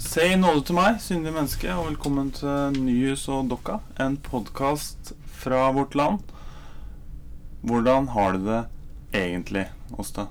[0.00, 5.12] Si nåde til meg, syndig menneske, og velkommen til Nyhus og Dokka, en podkast
[5.42, 6.22] fra vårt land.
[7.64, 8.60] Hvordan har du det
[9.14, 9.66] egentlig,
[9.98, 10.26] Åsta?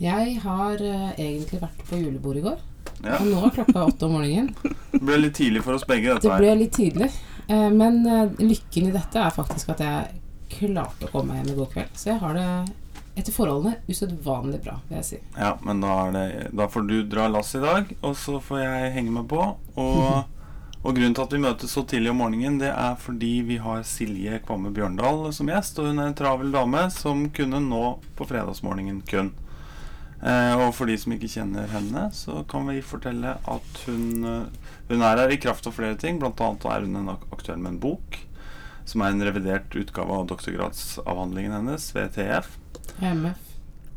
[0.00, 2.58] Jeg har eh, egentlig vært på julebord i går.
[3.04, 4.50] Ja, Og nå er klokka åtte om morgenen.
[4.94, 6.42] det ble litt tidlig for oss begge, Det dette her.
[6.42, 7.10] ble litt tidlig.
[7.46, 10.20] Eh, men eh, lykken i dette er faktisk at jeg
[10.56, 11.92] klarte å komme meg hjem i går kveld.
[12.00, 12.48] Så jeg har det
[13.18, 15.18] etter forholdene usedvanlig bra, vil jeg si.
[15.36, 18.92] Ja, men da, det, da får du dra lass i dag, og så får jeg
[18.96, 19.42] henge meg på.
[19.74, 20.06] Og,
[20.84, 23.84] og grunnen til at vi møtes så tidlig om morgenen, det er fordi vi har
[23.88, 25.82] Silje Kvamme Bjørndal som gjest.
[25.82, 27.84] Og hun er en travel dame som kunne nå
[28.18, 29.34] på fredagsmorgenen kun.
[30.20, 34.72] Eh, og for de som ikke kjenner henne, så kan vi fortelle at hun, eh,
[34.90, 36.20] hun er her i kraft av flere ting.
[36.20, 38.20] Blant annet er hun en ak aktuell med en bok,
[38.84, 42.59] som er en revidert utgave av doktorgradsavhandlingen hennes, VTF.
[43.00, 43.46] MF.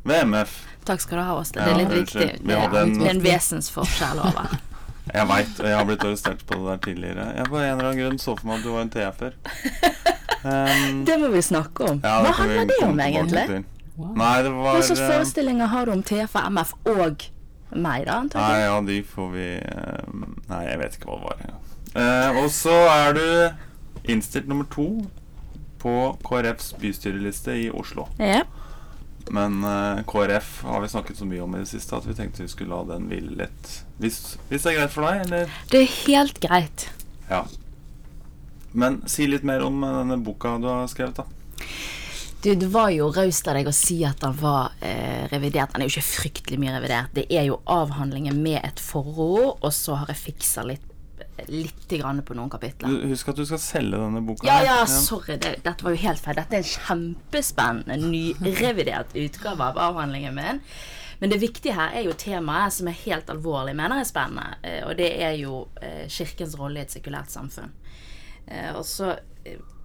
[0.04, 0.54] VMF.
[0.86, 1.62] Takk skal du ha, Åsle.
[1.64, 2.30] Ja, Det er litt viktig.
[2.48, 4.54] Det er, en- en vesensforskjell over.
[5.14, 7.24] Jeg veit, og jeg har blitt arrestert på det der tidligere.
[7.36, 9.34] Jeg på en eller annen grunn så for meg at du var en TF-er.
[10.46, 12.00] Um, Det må vi snakke om.
[12.04, 13.44] ja, Hva handler det om, egentlig?
[13.98, 14.14] Wow.
[14.18, 17.26] Nei, det var Hva slags eh, forestillinger har du om TF og MF og
[17.76, 18.22] meg, da?
[18.32, 20.16] Nei, ja, de får vi eh,
[20.50, 21.44] Nei, jeg vet ikke hva det var.
[21.50, 21.60] Ja.
[21.94, 24.88] Uh, og så er du innstilt nummer to
[25.84, 28.08] på KrFs bystyreliste i Oslo.
[28.24, 28.46] Ja.
[29.32, 32.44] Men uh, KrF har vi snakket så mye om i det siste at vi tenkte
[32.44, 33.74] vi skulle la den hvile litt.
[34.02, 35.58] Hvis, hvis det er greit for deg, eller?
[35.72, 36.88] Det er helt greit.
[37.30, 37.46] Ja.
[38.74, 41.28] Men si litt mer om eh, denne boka du har skrevet, da.
[42.44, 45.72] Du, det var jo raust av deg å si at den var eh, revidert.
[45.72, 47.14] Den er jo ikke fryktelig mye revidert.
[47.16, 50.90] Det er jo avhandlingen med et forord, og så har jeg fiksa litt
[51.50, 52.94] Litt grann på noen kapitler.
[53.10, 54.46] Husk at du skal selge denne boka.
[54.48, 55.38] Ja, ja, sorry.
[55.42, 56.36] Det, dette var jo helt feil.
[56.38, 57.98] Dette er en kjempespennende,
[58.44, 60.62] nyrevidert utgave av avhandlingen min.
[61.20, 64.58] Men det viktige her er jo temaet, som er helt alvorlig, mener jeg er spennende.
[64.64, 67.72] eh, Og det er jo eh, kirkens rolle i et sekulært samfunn.
[68.48, 69.16] Eh, Og så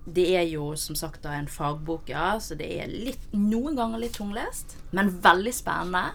[0.09, 3.99] Det er jo som sagt da en fagbok, ja, så det er litt, noen ganger
[4.01, 6.13] litt tunglest, men veldig spennende.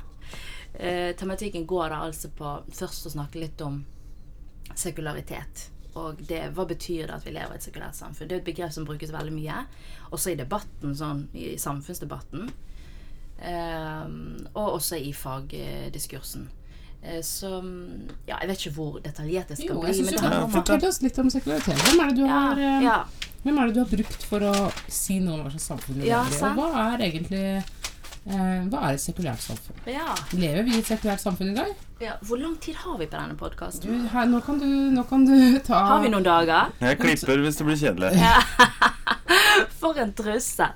[1.19, 3.83] Tematikken går da altså på først å snakke litt om
[4.81, 5.69] sekularitet.
[5.95, 8.27] Og det, hva betyr det at vi lever i et sekulært samfunn?
[8.29, 9.59] Det er et begrep som brukes veldig mye.
[10.11, 12.49] Også i debatten, sånn, i samfunnsdebatten.
[13.43, 16.47] Ehm, og også i fagdiskursen.
[17.03, 17.49] Eh, så
[18.29, 19.87] ja, jeg vet ikke hvor detaljert det skal Jo, bli.
[19.91, 21.81] jeg synes men du kan om Fortell oss litt om sekularitet.
[21.83, 22.97] Hvem er det du ja, har, eh, ja,
[23.43, 24.53] hvem er det du har brukt for å
[24.87, 26.51] si noe om hva slags samfunn vi Ja, lever i?
[26.53, 29.81] Og hva er egentlig eh, Hva er et sekulært samfunn?
[29.91, 31.73] ja, Lever vi i et sekulært samfunn i dag?
[32.03, 32.13] Ja.
[32.21, 34.05] Hvor lang tid har vi på denne podkasten?
[34.31, 35.35] nå, kan du, nå kan du
[35.67, 36.73] ta Har vi noen dager?
[36.83, 38.11] Jeg klipper hvis det blir kjedelig.
[39.81, 40.73] For en trussel!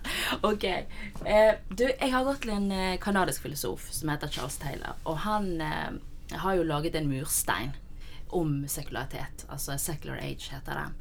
[0.47, 0.65] Ok.
[0.67, 4.99] Eh, du, jeg har gått til en eh, kanadisk filosof som heter Charles Taylor.
[5.07, 5.97] Og han eh,
[6.43, 7.73] har jo laget en murstein
[8.35, 9.47] om sekularitet.
[9.49, 10.95] Altså Secular Age heter den.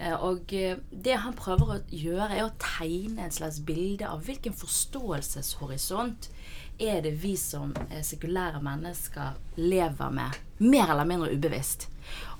[0.00, 4.56] Eh, og det han prøver å gjøre, er å tegne en slags bilde av hvilken
[4.56, 6.30] forståelseshorisont
[6.80, 11.88] er det vi som eh, sekulære mennesker lever med, mer eller mindre ubevisst.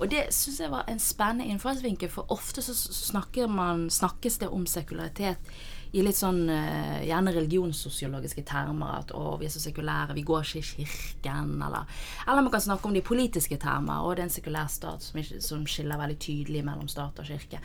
[0.00, 4.48] Og det syns jeg var en spennende innfallsvinkel, for ofte så snakker man, snakkes det
[4.48, 5.52] om sekularitet
[5.92, 9.00] i litt sånn eh, gjerne religionssosiologiske termer.
[9.02, 11.56] At å, vi er så sekulære, vi går ikke i kirken.
[11.66, 15.06] Eller, eller man kan snakke om de politiske termer, og det er en sekulær stat
[15.06, 17.62] som, som skiller veldig tydelig mellom stat og kirke.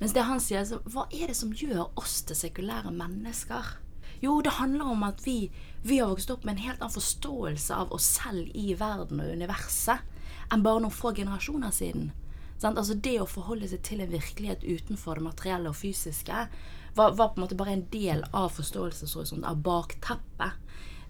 [0.00, 3.76] Mens det han sier, så hva er det som gjør oss til sekulære mennesker?
[4.22, 5.46] Jo, det handler om at vi,
[5.82, 9.32] vi har vokst opp med en helt annen forståelse av oss selv i verden og
[9.34, 10.02] universet
[10.52, 12.10] enn bare noen få generasjoner siden.
[12.62, 12.78] Sant?
[12.78, 16.46] Altså Det å forholde seg til en virkelighet utenfor det materielle og fysiske
[16.94, 20.60] var, var på en måte bare en del av forståelseshorisonten, av bakteppet.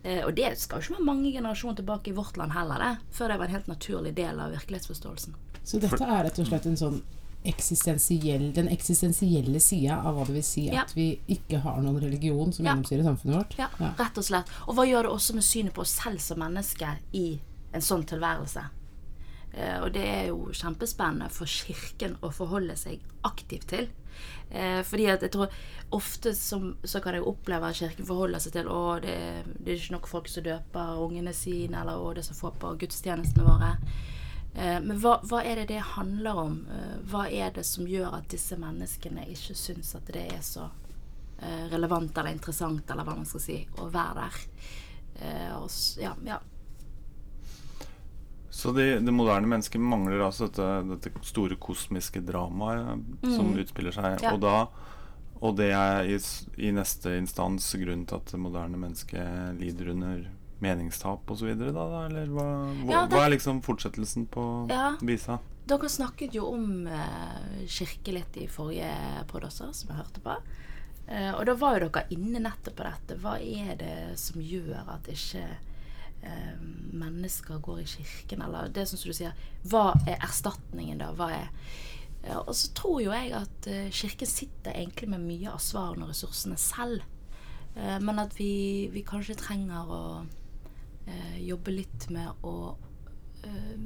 [0.03, 3.17] Eh, og det skal jo ikke være mange generasjoner tilbake i vårt land heller, det,
[3.17, 5.37] før det var en helt naturlig del av virkelighetsforståelsen.
[5.63, 7.03] Så dette er rett og slett en sånn
[7.45, 10.83] eksistensiell, den eksistensielle sida av hva det vil si Ja.
[10.83, 12.75] at vi ikke har noen religion som Ja.
[12.75, 13.59] gjennomsyrer samfunnet vårt.
[13.59, 13.69] Ja,
[13.99, 14.47] rett og slett.
[14.69, 17.41] Og hva gjør det også med synet på oss selv som mennesker i
[17.75, 18.65] en sånn tilværelse?
[19.55, 23.89] Eh, og det er jo kjempespennende for Kirken å forholde seg aktivt til.
[24.51, 25.49] Eh, fordi at jeg tror
[25.93, 29.77] ofte som, så kan jeg oppleve at Kirken forholder seg til å det, det er
[29.79, 33.45] ikke nok folk som døper ungene sine, eller å det er så få på gudstjenestene
[33.45, 33.77] våre.
[34.55, 36.57] Eh, men hva, hva er det det handler om?
[36.69, 40.67] Eh, hva er det som gjør at disse menneskene ikke syns at det er så
[41.41, 44.41] eh, relevant eller interessant, eller hva man skal si, å være der.
[45.55, 45.69] Og,
[46.01, 46.39] ja, ja.
[48.53, 54.25] Så det, det moderne mennesket mangler altså dette, dette store kosmiske dramaet som utspiller seg.
[54.25, 54.33] Ja.
[54.35, 56.17] Og, da, og det er i,
[56.65, 60.25] i neste instans grunnen til at det moderne mennesket lider under
[60.63, 62.03] meningstap osv., da, da?
[62.07, 62.47] Eller hva,
[62.85, 64.97] hva, Ja, det- hva er liksom fortsettelsen på Ja.
[65.03, 65.39] visa?
[65.67, 68.93] Dere snakket jo om eh, kirke litt i forrige
[69.29, 70.37] podd også, som jeg hørte på.
[71.09, 73.19] Eh, og da var jo dere inne nettopp på dette.
[73.23, 75.45] Hva er det som gjør at ikke
[76.23, 76.57] eh,
[76.93, 78.43] mennesker går i kirken?
[78.43, 79.33] Eller det som du sier,
[79.67, 81.13] hva er erstatningen da?
[81.13, 81.49] Hva er
[82.25, 86.05] ja, Og så tror jo jeg at eh, kirken sitter egentlig med mye av svarene
[86.07, 87.03] og ressursene selv.
[87.75, 90.03] Eh, men at vi, vi kanskje trenger å
[91.07, 92.77] eh, jobbe litt med å
[93.45, 93.79] eh,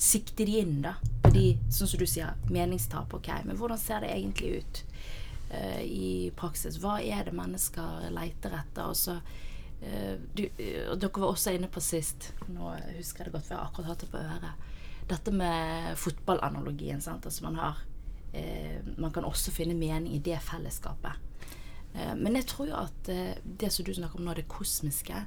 [0.00, 0.94] sikte de inn, da.
[1.24, 3.28] Fordi, sånn som du sier, meningstap, ok.
[3.46, 4.82] Men hvordan ser det egentlig ut
[5.52, 6.80] eh, i praksis?
[6.82, 8.88] Hva er det mennesker leiter etter?
[8.90, 9.18] Og så
[9.84, 13.60] eh, du, Dere var også inne på sist, nå husker jeg det godt, for jeg
[13.60, 14.66] har akkurat hatt det på øret.
[15.10, 17.00] Dette med fotballanalogien.
[17.02, 17.26] sant?
[17.26, 17.78] Altså man har
[18.32, 21.12] eh, Man kan også finne mening i det fellesskapet.
[21.94, 23.10] Eh, Men jeg tror jo at
[23.44, 25.24] det som du snakker om nå, det kosmiske,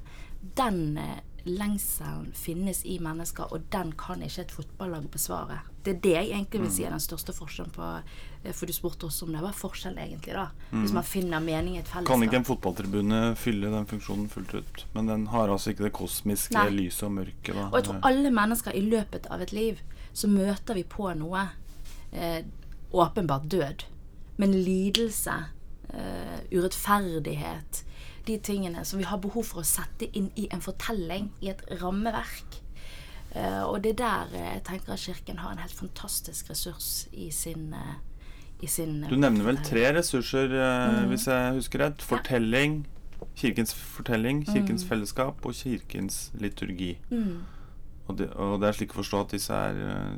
[0.58, 5.60] den eh, lengselen finnes i mennesker, og den kan ikke et fotballag besvare.
[5.84, 8.74] Det er det jeg egentlig vil si er den største forskjellen på eh, For du
[8.76, 9.42] spurte også om det.
[9.44, 10.46] var forskjell, egentlig, da?
[10.72, 12.14] Hvis man finner mening i et fellesskap.
[12.14, 14.86] Kan ikke en fotballtribune fylle den funksjonen fullt ut?
[14.94, 16.70] Men den har altså ikke det kosmiske Nei.
[16.80, 17.56] lyset og mørket.
[17.56, 17.68] Da.
[17.72, 21.48] Og jeg tror alle mennesker i løpet av et liv så møter vi på noe
[22.14, 22.46] eh,
[22.94, 23.84] åpenbart død.
[24.38, 25.34] Men lidelse,
[25.94, 27.84] eh, urettferdighet,
[28.26, 31.62] de tingene som vi har behov for å sette inn i en fortelling, i et
[31.82, 32.60] rammeverk.
[33.36, 37.08] Eh, og det er der eh, jeg tenker at Kirken har en helt fantastisk ressurs
[37.12, 37.96] i sin, eh,
[38.62, 41.10] i sin Du nevner vel tre ressurser, Mm.
[41.10, 42.02] hvis jeg husker rett.
[42.02, 42.86] Fortelling,
[43.36, 46.98] Kirkens fortelling, Kirkens fellesskap og Kirkens liturgi.
[47.10, 47.42] Mm.
[48.08, 50.18] Og det, og det er slik å forstå at disse er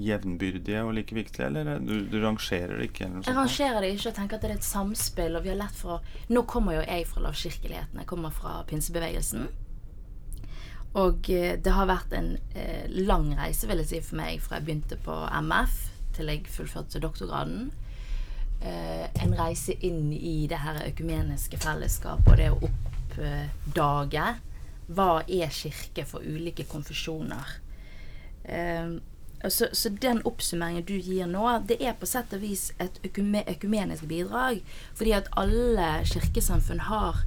[0.00, 3.10] jevnbyrdige og like viktige, eller du, du rangerer det ikke?
[3.26, 5.36] Jeg rangerer det ikke og tenker at det er et samspill.
[5.36, 6.00] Og vi har lett for
[6.32, 8.00] Nå kommer jo jeg fra lavkirkeligheten.
[8.00, 9.50] Jeg kommer fra pinsebevegelsen.
[11.00, 14.58] Og eh, det har vært en eh, lang reise, vil jeg si, for meg fra
[14.58, 15.14] jeg begynte på
[15.48, 15.78] MF
[16.16, 17.70] til jeg fullførte doktorgraden.
[18.62, 24.26] Eh, en reise inn i det her økumeniske fellesskapet og det å oppdage
[24.92, 27.56] hva er kirke for ulike konfesjoner.
[28.44, 28.92] Eh,
[29.50, 34.06] så, så den oppsummeringen du gir nå, det er på sett og vis et økumenisk
[34.06, 34.62] bidrag.
[34.94, 37.24] Fordi at alle kirkesamfunn har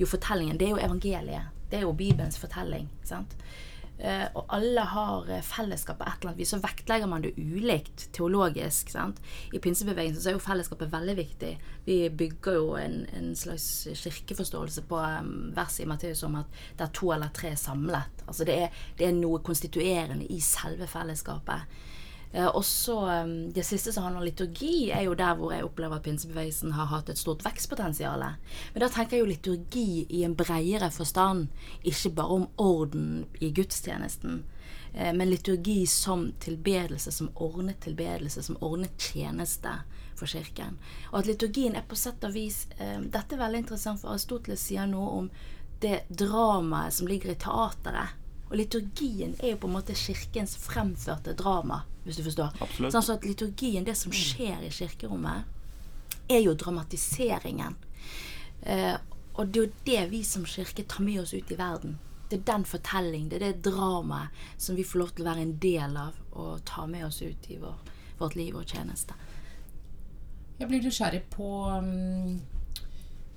[0.00, 0.58] jo fortellingen.
[0.58, 1.50] Det er jo evangeliet.
[1.70, 2.88] Det er jo Bibelens fortelling.
[3.04, 3.34] Sant?
[3.98, 6.52] Eh, og alle har eh, fellesskap på et eller annet vis.
[6.54, 8.92] Så vektlegger man det ulikt teologisk.
[8.94, 9.18] Sant?
[9.52, 11.52] I pinsebevegelsen så er jo fellesskapet veldig viktig.
[11.88, 15.02] Vi bygger jo en, en slags kirkeforståelse på
[15.56, 18.24] verset i Matteus om at det er to eller tre samlet.
[18.26, 21.78] Altså det er, det er noe konstituerende i selve fellesskapet.
[22.32, 22.98] Eh, og så
[23.54, 26.86] Det siste som handler om liturgi, er jo der hvor jeg opplever at pinsebevegelsen har
[26.86, 28.24] hatt et stort vekstpotensial.
[28.74, 31.48] Men da tenker jeg jo liturgi i en bredere forstand,
[31.82, 34.44] ikke bare om orden i gudstjenesten.
[34.94, 39.80] eh, Men liturgi som tilbedelse, som ordnet tilbedelse, som ordnet tjeneste
[40.14, 40.78] for kirken.
[41.12, 44.60] Og at liturgien er på sett og vis eh, Dette er veldig interessant, for Aristoteles
[44.60, 45.30] sier noe om
[45.80, 48.16] det dramaet som ligger i teateret.
[48.48, 52.56] Og liturgien er jo på en måte kirkens fremførte drama, hvis du forstår.
[52.64, 52.94] Absolutt.
[52.96, 55.44] Sånn at liturgien, det som skjer i kirkerommet,
[56.28, 57.76] er jo dramatiseringen.
[58.62, 58.96] Eh,
[59.38, 61.98] og det er jo det vi som kirke tar med oss ut i verden.
[62.28, 65.44] Det er den fortelling, det er det dramaet som vi får lov til å være
[65.46, 67.76] en del av og ta med oss ut i vår,
[68.18, 69.16] vårt liv og tjeneste.
[70.58, 72.40] Jeg blir nysgjerrig på um,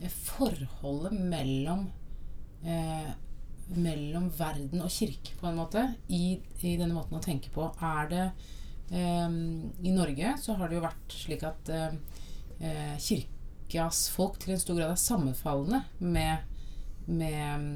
[0.10, 1.86] forholdet mellom
[2.66, 3.12] eh,
[3.78, 7.70] mellom verden og kirke, på en måte, i, i denne måten å tenke på.
[7.84, 8.26] Er det
[8.92, 11.96] eh, I Norge så har det jo vært slik at eh,
[12.60, 16.44] eh, kirkas folk til en stor grad er sammenfallende med,
[17.08, 17.72] med mm,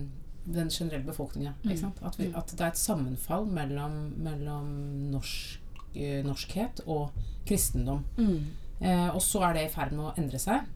[0.57, 1.55] den generelle befolkninga.
[1.63, 1.95] Mm.
[2.01, 4.69] At, at det er et sammenfall mellom, mellom
[5.13, 7.15] norsk, eh, norskhet og
[7.47, 8.05] kristendom.
[8.81, 10.71] Eh, og så er det i ferd med å endre seg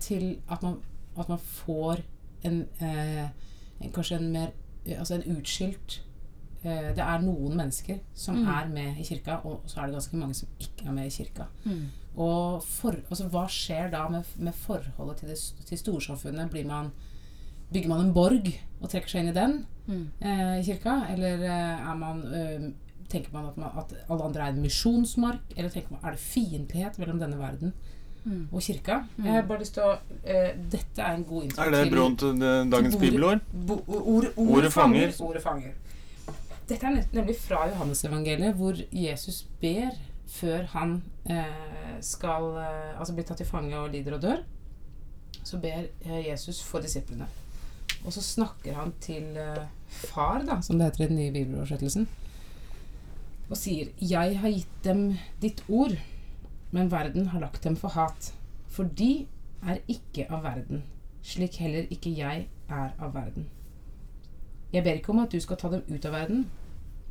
[0.00, 0.76] til at man,
[1.18, 2.00] at man får
[2.46, 3.28] en, eh,
[3.92, 4.52] kanskje en mer
[4.86, 6.00] eh, Altså en utskilt
[6.64, 8.48] eh, Det er noen mennesker som Mm.
[8.48, 11.10] er med i kirka, og så er det ganske mange som ikke er med i
[11.10, 11.46] kirka.
[11.64, 11.88] Mm.
[12.16, 16.50] Og for, altså, hva skjer da med, med forholdet til, det, til storsamfunnet?
[16.50, 16.92] Blir man,
[17.72, 18.48] bygger man en borg
[18.80, 20.06] og trekker seg inn i den Mm.
[20.20, 21.06] eh, i kirka?
[21.12, 22.70] Eller eh, er man, eh,
[23.08, 25.40] tenker man at, man at alle andre er en misjonsmark?
[25.56, 27.72] Eller man, er det fiendtlighet mellom denne verden
[28.24, 28.48] Mm.
[28.52, 29.02] og kirka?
[29.20, 29.90] Jeg har bare lyst til å
[30.24, 32.38] eh, Dette er en god Er det broen til
[32.72, 33.42] dagens til bibelord?
[33.68, 35.12] Ordet ord, fanger.
[35.20, 35.74] Ordet fanger.
[36.68, 39.92] Dette er nemlig fra Johannesevangeliet, hvor Jesus ber
[40.34, 44.44] før han eh, skal eh, altså blir tatt til fange og lider og dør.
[45.44, 47.28] Så ber eh, Jesus for disiplene.
[48.04, 52.08] Og så snakker han til eh, far, da, som det heter i den nye bibeloversettelsen,
[53.50, 55.98] og sier 'Jeg har gitt dem ditt ord,
[56.74, 58.32] men verden har lagt dem for hat'.
[58.66, 59.26] For de
[59.62, 60.82] er ikke av verden,
[61.22, 63.46] slik heller ikke jeg er av verden.
[64.72, 66.50] Jeg ber ikke om at du skal ta dem ut av verden,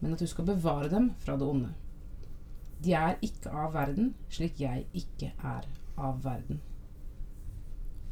[0.01, 1.69] men at du skal bevare dem fra det onde.
[2.83, 6.59] De er ikke av verden, slik jeg ikke er av verden.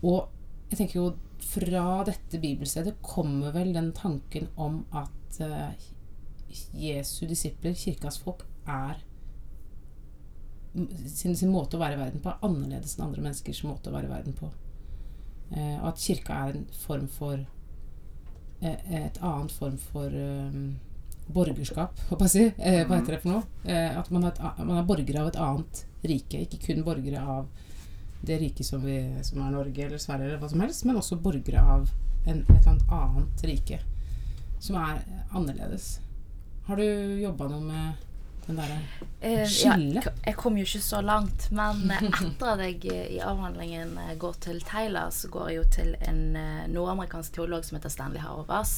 [0.01, 0.29] Og
[0.71, 1.09] jeg tenker jo
[1.43, 5.73] fra dette bibelstedet kommer vel den tanken om at uh,
[6.71, 9.01] Jesu disipler, kirkas folk, er
[10.73, 13.95] sin, sin måte å være i verden på er annerledes enn andre menneskers måte å
[13.95, 14.51] være i verden på.
[15.51, 20.61] Eh, og at kirka er en form for eh, Et annet form for eh,
[21.31, 22.45] borgerskap, håper jeg å si.
[22.59, 23.43] Eh, hva heter det for noe?
[23.65, 26.45] Eh, at man er, et, man er borgere av et annet rike.
[26.45, 27.49] Ikke kun borgere av
[28.21, 28.83] det riket som,
[29.25, 31.89] som er Norge eller Sverige eller hva som helst, men også borgere av
[32.29, 33.81] en, et annet rike
[34.61, 35.01] som er
[35.33, 35.95] annerledes.
[36.67, 36.85] Har du
[37.21, 38.10] jobba noe med
[38.47, 39.51] den derre skillet?
[39.51, 40.03] Skille?
[40.05, 43.93] Ja, jeg kom jo ikke så langt, men eh, etter at jeg eh, i avhandlingen
[44.01, 47.93] eh, går til Taylor, så går jeg jo til en eh, nordamerikansk teolog som heter
[47.93, 48.75] Stanley Hauerwas.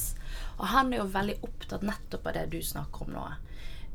[0.58, 3.24] Og han er jo veldig opptatt nettopp av det du snakker om nå.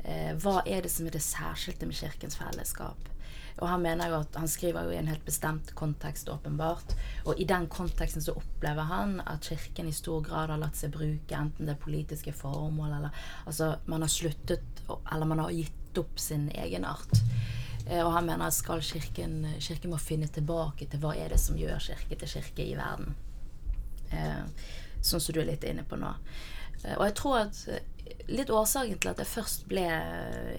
[0.04, 3.08] Eh, hva er det som er det særskilte med kirkens fellesskap?
[3.60, 6.94] Og han mener jo at han skriver jo i en helt bestemt kontekst, åpenbart.
[7.28, 10.94] Og i den konteksten så opplever han at kirken i stor grad har latt seg
[10.94, 16.18] bruke, enten det politiske formål eller Altså, man har sluttet Eller man har gitt opp
[16.18, 17.12] sin egenart.
[17.86, 21.40] Eh, Og han mener at skal kirken Kirken må finne tilbake til hva er det
[21.40, 23.14] som gjør kirke til kirke i verden.
[24.10, 26.14] Eh, sånn som du er litt inne på nå.
[26.84, 27.86] Eh, og jeg tror at eh,
[28.30, 29.86] litt årsaken til at jeg først ble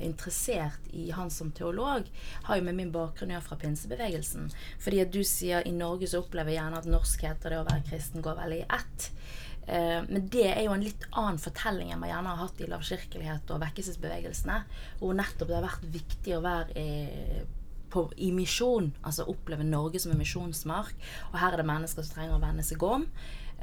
[0.03, 2.07] interessert i han som teolog,
[2.47, 4.49] har jo med min bakgrunn å gjøre fra pinsebevegelsen.
[4.83, 7.69] Fordi at du sier i Norge så opplever jeg gjerne at norskhet og det å
[7.69, 9.07] være kristen går veldig i ett.
[9.67, 12.69] Eh, men det er jo en litt annen fortelling enn man gjerne har hatt i
[12.71, 14.61] lavkirkelighet og vekkelsesbevegelsene,
[14.99, 17.43] hvor nettopp det har vært viktig å være i,
[17.93, 20.97] på, i misjon, altså oppleve Norge som en misjonsmark.
[21.31, 23.07] Og her er det mennesker som trenger å vende seg om.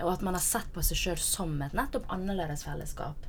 [0.02, 3.26] Og at man har sett på seg sjøl som et nettopp annerledes fellesskap.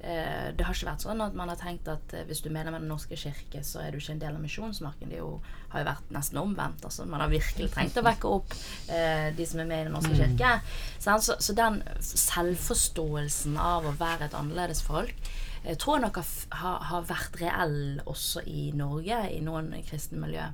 [0.00, 2.54] Eh, det har ikke vært sånn at man har tenkt at eh, hvis du er
[2.56, 5.12] medlem av Den norske kirke, så er du ikke en del av misjonsmarken.
[5.12, 5.34] Det jo,
[5.74, 6.86] har jo vært nesten omvendt.
[6.88, 8.56] Altså, man har virkelig trengt å vekke opp
[8.88, 10.54] eh, de som er med i Den norske kirke.
[11.00, 16.28] Så, så den selvforståelsen av å være et annerledes folk jeg tror jeg nok har,
[16.62, 20.46] har, har vært reell også i Norge, i noen kristne miljø.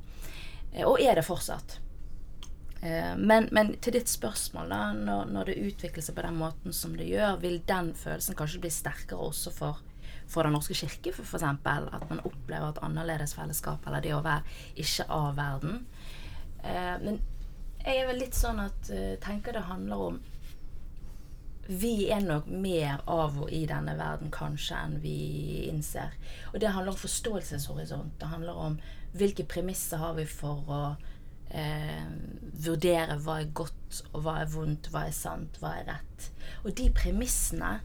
[0.72, 1.78] Eh, Og er det fortsatt.
[2.86, 6.76] Eh, Men, men til ditt spørsmål, da, når, når det utvikler seg på den måten
[6.76, 9.82] som det gjør, vil den følelsen kanskje bli sterkere også for,
[10.30, 11.42] for Den norske kirke, f.eks.
[11.42, 14.44] At man opplever et annerledes fellesskap, eller det å være
[14.84, 15.82] ikke av verden.
[16.62, 17.20] Eh, Men
[17.86, 20.22] jeg er vel litt sånn at eh, tenker det handler om
[21.66, 25.14] vi er nok mer av og i denne verden kanskje enn vi
[25.66, 26.12] innser.
[26.52, 28.12] Og det handler om forståelseshorisont.
[28.20, 28.76] Det handler om
[29.18, 30.80] hvilke premisser har vi for å
[31.56, 32.06] eh,
[32.66, 36.28] vurdere hva er godt og hva er vondt, hva er sant, hva er rett.
[36.64, 37.78] Og de premissene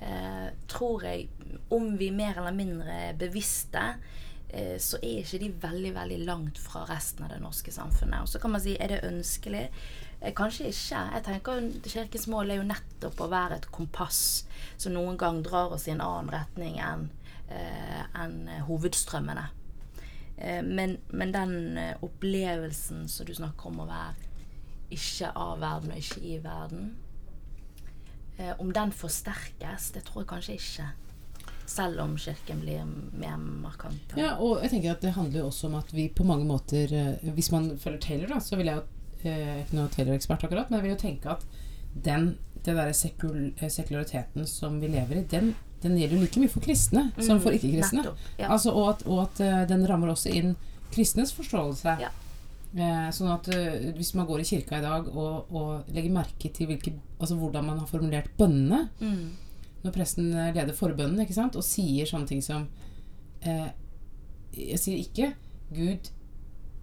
[0.00, 1.28] eh, tror jeg,
[1.74, 3.84] om vi mer eller mindre er bevisste,
[4.48, 8.24] eh, så er ikke de veldig veldig langt fra resten av det norske samfunnet.
[8.24, 9.66] Og så kan man si er det ønskelig?
[10.20, 11.02] Eh, Kanskje ikke.
[11.16, 14.44] Jeg tenker Kirkens mål er jo nettopp å være et kompass
[14.76, 17.10] som noen gang drar oss i en annen retning enn
[17.54, 19.42] en enn hovedstrømmene.
[20.36, 24.30] Eh, men, men den eh, opplevelsen som du snakker om å være
[24.94, 26.90] ikke av verden og ikke i verden
[28.38, 30.88] eh, Om den forsterkes, det tror jeg kanskje ikke.
[31.66, 32.82] Selv om Kirken blir
[33.16, 34.12] mer markant.
[34.20, 36.92] Ja, og jeg tenker at det handler jo også om at vi på mange måter
[37.24, 38.84] Hvis man følger Taylor, da, så vil jeg jo
[39.24, 41.46] ikke noen Taylor-ekspert akkurat, men jeg vil jo tenke at
[41.94, 46.40] den, den der sekul, eh, sekulariteten som vi lever i, den, den gjelder jo like
[46.42, 48.02] mye for kristne som for ikke-kristne.
[48.08, 48.50] Mm, ja.
[48.54, 50.54] Altså, og at, og at eh, den rammer også inn
[50.94, 51.96] kristnes forståelse.
[52.00, 52.10] Ja.
[52.74, 56.48] Eh, sånn at uh, hvis man går i kirka i dag og, og legger merke
[56.50, 59.28] til hvilke, altså hvordan man har formulert bønnene Mm.
[59.84, 62.64] når presten eh, leder forbønnen ikke sant, og sier sånne ting som
[63.46, 63.68] eh,
[64.56, 65.28] Jeg sier ikke
[65.74, 66.10] 'Gud,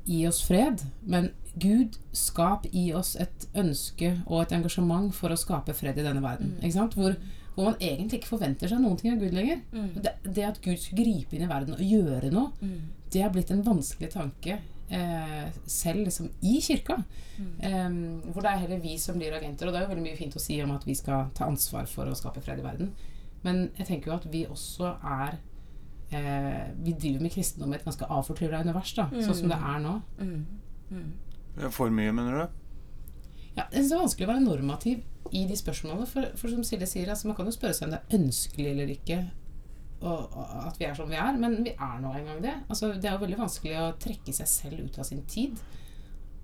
[0.07, 1.29] gi oss fred', men
[1.59, 6.23] 'Gud, skap i oss et ønske og et engasjement for å skape fred i denne
[6.23, 6.55] verden'.
[6.61, 6.95] Ikke sant?
[6.95, 7.15] Hvor,
[7.55, 9.61] hvor man egentlig ikke forventer seg noen ting av Gud lenger.
[9.75, 9.89] Mm.
[10.01, 12.77] Det, det at Gud skulle gripe inn i verden og gjøre noe, Mm.
[13.11, 14.59] det har blitt en vanskelig tanke
[14.91, 16.97] eh, selv liksom i kirka.
[17.37, 17.51] Mm.
[17.59, 19.67] Eh, hvor det er heller vi som blir agenter.
[19.67, 21.87] Og det er jo veldig mye fint å si om at vi skal ta ansvar
[21.91, 22.93] for å skape fred i verden.
[23.43, 25.37] Men jeg tenker jo at vi også er
[26.11, 29.79] eh, Vi driver med kristendom i et ganske avforkludra univers, da, sånn som det er
[29.83, 29.93] nå.
[30.19, 30.45] Mm.
[30.91, 31.71] Mm.
[31.71, 32.59] For mye, mener du?
[33.57, 35.01] Ja, det er vanskelig å være normativ
[35.31, 36.07] i de spørsmålene.
[36.09, 38.73] For, for som Silje sier, altså, man kan jo spørre seg om det er ønskelig
[38.73, 39.21] eller ikke
[40.01, 42.55] og, og at vi er som vi er, men vi er nå engang det.
[42.69, 45.59] Altså, det er jo veldig vanskelig å trekke seg selv ut av sin tid.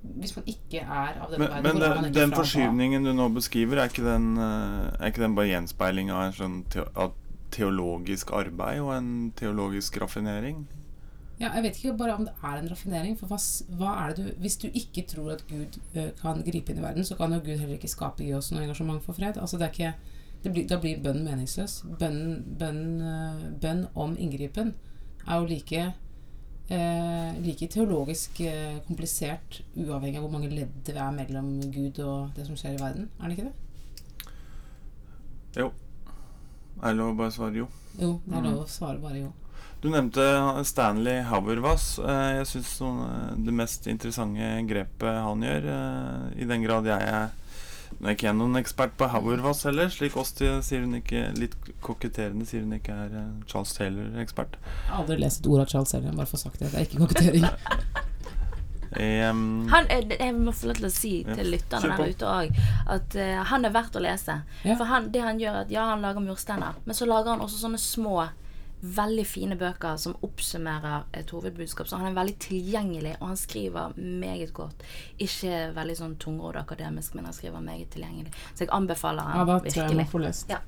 [0.07, 2.03] Hvis man ikke er av denne Men, verden.
[2.03, 5.49] men den, den forskyvningen du nå beskriver, er ikke den, eh, er ikke den bare
[5.49, 6.59] gjenspeiling av en sånn
[7.55, 10.67] teologisk arbeid og en teologisk raffinering?
[11.39, 13.17] Ja, jeg vet ikke bare om det er en raffinering.
[13.19, 13.37] For hva,
[14.07, 15.77] er det du Hvis du ikke tror at Gud
[16.21, 18.63] kan gripe inn i verden, så kan jo Gud heller ikke skape i oss noe
[18.65, 19.37] engasjement for fred.
[19.37, 19.93] Altså det er ikke
[20.43, 21.83] det blir, Da blir bønnen meningsløs.
[21.99, 22.81] Bønn, bønn,
[23.61, 24.73] bønn om inngripen
[25.27, 25.93] er jo like
[26.69, 32.31] eh, like teologisk eh, komplisert, uavhengig av hvor mange ledd det er mellom Gud og
[32.35, 33.09] det som skjer i verden.
[33.21, 33.55] Er det ikke det?
[35.57, 35.71] Jo.
[36.83, 37.67] Er det lov å bare svare jo?
[37.97, 38.49] Jo, det er Mm.
[38.51, 39.31] lov å svare bare jo.
[39.81, 40.23] Du nevnte
[40.65, 41.99] Stanley Hauerwass.
[41.99, 42.71] Eh, Jeg syns
[43.45, 47.29] det mest interessante grepet han gjør, eh, i den grad jeg er
[48.01, 51.53] Nå er ikke jeg noen ekspert på Hauerwass heller, slik Åsti sier hun ikke Litt
[51.81, 54.57] koketterende sier hun ikke er eh, Charles Taylor-ekspert.
[54.59, 56.71] Jeg har aldri lest et ord av Charles Taylor, bare for sagt det.
[56.73, 57.47] Det er ikke kokettering.
[58.97, 62.27] Um, Han, er- jeg må få lov til å si Ja, til lytterne der ute
[62.33, 62.59] òg
[62.97, 64.35] at uh, han er verdt å lese.
[64.67, 64.75] Ja.
[64.79, 67.43] For han, det han gjør, er at ja, han lager mursteiner, men så lager han
[67.45, 68.27] også sånne små,
[68.81, 71.87] veldig fine bøker som oppsummerer et hovedbudskap.
[71.89, 74.83] Så han er veldig tilgjengelig, og han skriver meget godt.
[75.23, 78.31] Ikke veldig sånn tungrodd akademisk, men han skriver meget tilgjengelig.
[78.53, 79.89] Så jeg anbefaler Ja, han da virkelig.
[79.89, 80.49] jeg må få lest.
[80.53, 80.61] Ja.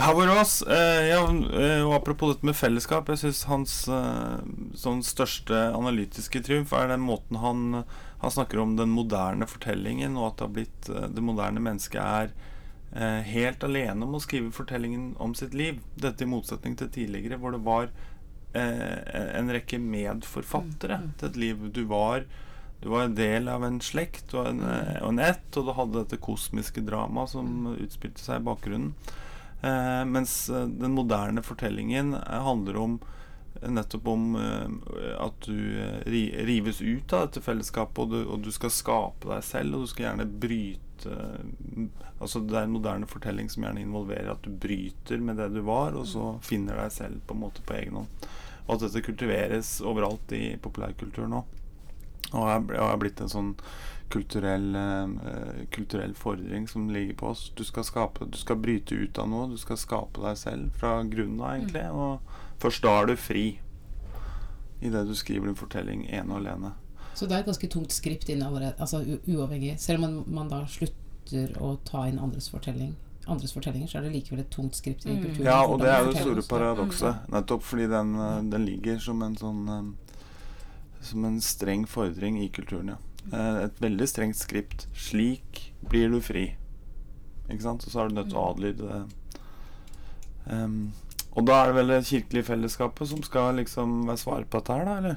[0.00, 4.38] Hauerwass, eh, ja, eh, og apropos dette med fellesskap Jeg syns hans eh,
[4.78, 7.82] sånn største analytiske triumf er den måten han,
[8.22, 12.00] han snakker om den moderne fortellingen, og at det, har blitt, eh, det moderne mennesket
[12.00, 12.32] er
[12.90, 15.76] helt alene om å skrive fortellingen om sitt liv.
[15.94, 17.90] Dette i motsetning til tidligere, hvor det var
[18.52, 21.68] eh, en rekke medforfattere til et liv.
[21.70, 22.26] Du var
[22.80, 25.72] du var en del av en slekt og en, eh, og en ett, og du
[25.76, 28.94] hadde dette kosmiske dramaet som utspilte seg i bakgrunnen.
[29.60, 32.94] Eh, mens eh, den moderne fortellingen eh, handler om
[33.60, 36.00] eh, nettopp om eh, at du eh,
[36.48, 39.92] rives ut av dette fellesskapet, og du, og du skal skape deg selv, og du
[39.92, 41.86] skal gjerne bryte eh,
[42.20, 45.62] Altså Det er en moderne fortelling som gjerne involverer at du bryter med det du
[45.64, 48.26] var, og så finner deg selv på en måte på egen hånd.
[48.66, 51.40] Og at dette kultiveres overalt i populærkulturen nå.
[52.36, 53.54] Og er blitt en sånn
[54.10, 57.52] kulturell, eh, kulturell fordring som ligger på oss.
[57.56, 59.48] Du skal, skape, du skal bryte ut av noe.
[59.50, 61.86] Du skal skape deg selv fra grunnen av, egentlig.
[61.90, 63.44] Og først da er du fri.
[64.80, 66.74] Idet du skriver din fortelling ene og alene.
[67.20, 69.74] Så det er et ganske tungt skript inn allerede, altså u uavhengig.
[69.82, 72.94] Selv om man, man da slutter å ta inn andres fortelling
[73.30, 75.18] andres fortellinger, så er det likevel et tungt skript i Mm.
[75.22, 75.44] kulturen.
[75.46, 77.28] Ja, og det er jo det store paradokset.
[77.30, 79.92] Nettopp fordi den, eh, den ligger som en sånn eh,
[81.02, 82.96] Som en streng fordring i kulturen, ja.
[83.32, 84.86] Eh, Et veldig strengt skript.
[84.94, 86.56] Slik blir du fri.
[87.48, 87.86] Ikke sant?
[87.86, 89.06] Og så er du nødt til å adlyde det.
[90.50, 90.92] Um,
[91.36, 94.72] og da er det vel det kirkelige fellesskapet som skal liksom være svaret på dette
[94.76, 95.16] her, da, eller?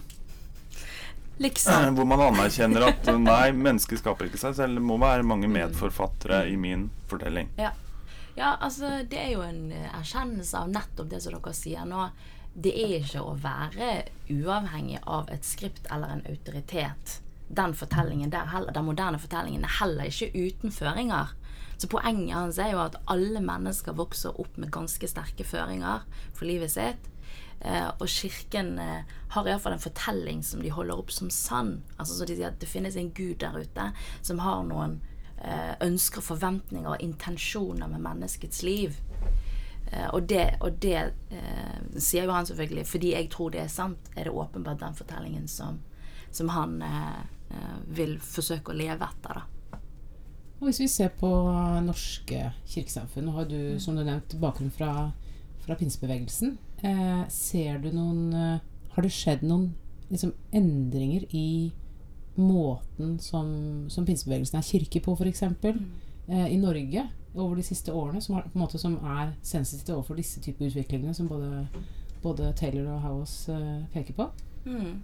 [1.38, 1.96] Liksom.
[1.98, 4.78] Hvor man anerkjenner at eh, nei, mennesket skaper ikke seg selv.
[4.78, 7.50] Det må være mange medforfattere i min fortelling.
[8.36, 12.08] Ja, altså det er jo en eh, erkjennelse av nettopp det som dere sier nå.
[12.54, 13.91] Det er ikke å være
[14.30, 17.19] uavhengig av et skript eller en autoritet.
[17.54, 21.34] Den fortellingen der heller, den moderne fortellingen er heller ikke uten føringer.
[21.78, 26.48] Så poenget hans er jo at alle mennesker vokser opp med ganske sterke føringer for
[26.50, 27.10] livet sitt.
[27.63, 31.78] Eh, og kirken eh, har iallfall en fortelling som de holder opp som sann.
[31.95, 33.86] Altså så de sier at det finnes en gud der ute
[34.19, 34.97] som har noen
[35.39, 38.99] eh, ønsker, forventninger og intensjoner med menneskets liv.
[39.93, 41.12] Og det, og det
[42.02, 45.43] sier jo han selvfølgelig, fordi jeg tror det er sant, er det åpenbart den fortellingen
[45.52, 45.84] som,
[46.34, 46.80] som han
[47.86, 49.38] vil forsøke å leve etter.
[49.43, 49.78] da.
[50.58, 51.30] Og hvis vi ser på
[51.86, 52.41] norske
[52.73, 55.12] kirkesamfunn, nå har du som du nevnt bakgrunn fra,
[55.62, 56.58] fra pinsebevegelsen.
[56.84, 59.69] Eh, ser du noen eh, Har det skjedd noen
[60.12, 61.72] liksom, endringer i
[62.36, 63.50] måten som,
[63.89, 65.43] som pinsebevegelsen er kirke på, f.eks.
[66.28, 70.41] Eh, I Norge over de siste årene, som, har, måte, som er sensitive overfor disse
[70.41, 71.67] typer utviklingene som både,
[72.22, 74.30] både Taylor og Howes eh, peker på?
[74.65, 75.02] Mm.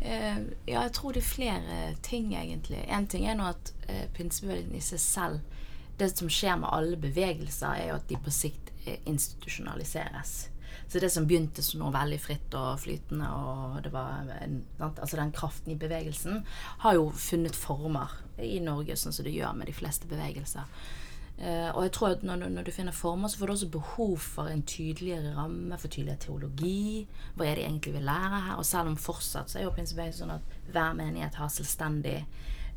[0.00, 2.82] Eh, ja, jeg tror det er flere ting, egentlig.
[2.88, 5.60] En ting er nå at eh, pinsebevegelsen i seg selv
[6.00, 10.51] Det som skjer med alle bevegelser, er jo at de på sikt eh, institusjonaliseres.
[10.88, 15.16] Så det som begynte som noe veldig fritt og flytende, og det var en, altså
[15.18, 16.42] den kraften i bevegelsen,
[16.84, 20.68] har jo funnet former i Norge, sånn som det gjør med de fleste bevegelser.
[21.42, 24.16] Uh, og jeg tror at når, når du finner former, så får du også behov
[24.20, 27.06] for en tydeligere ramme, for tydeligere teologi.
[27.34, 28.58] Hva er det egentlig vi lærer her?
[28.60, 32.20] Og selv om fortsatt så er jo prinsipielt sånn at hver menighet har selvstendig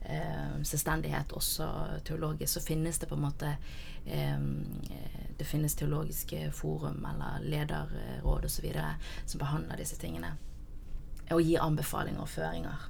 [0.10, 1.68] eh, selvstendighet også
[2.06, 3.58] teologisk, så finnes det på en måte
[4.06, 4.40] eh,
[5.38, 8.72] Det finnes teologiske forum eller lederråd osv.
[9.26, 10.38] som behandler disse tingene.
[11.32, 12.90] Og gir anbefalinger og føringer.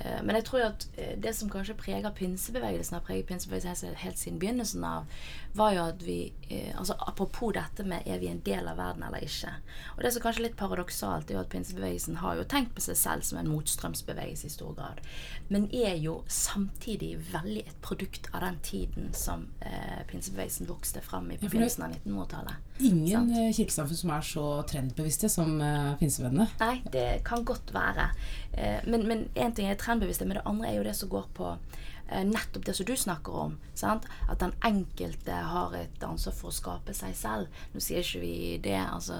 [0.00, 4.18] Eh, Men jeg tror at eh, det som kanskje preger pinsebevegelsen, har preget pinsebevegelsen helt-
[4.18, 5.06] siden begynnelsen av,
[5.56, 9.04] var jo at vi eh, altså Apropos dette med er vi en del av verden
[9.06, 9.52] eller ikke.
[9.96, 12.84] Og det som kanskje er litt paradoksalt, er jo at pinsebevegelsen har jo tenkt på
[12.84, 15.00] seg selv som en motstrømsbevegelse i stor grad.
[15.48, 21.30] Men er jo samtidig veldig et produkt av den tiden som eh, pinsebevegelsen vokste fram
[21.32, 22.62] i på begynnelsen av 1900-tallet.
[22.84, 26.50] Ingen eh, kirkesamfunn som er så trendbevisste som eh, pinsevennene.
[26.60, 28.10] Nei, det kan godt være.
[28.52, 31.30] Eh, Men, én en ting er trendbevisste, men det andre er jo det som går
[31.36, 31.54] på
[32.06, 33.56] nettopp det som du snakker om.
[33.74, 34.06] Sant?
[34.30, 37.60] At den enkelte har et ansvar for å skape seg selv.
[37.74, 39.18] Nå sier ikke vi det, altså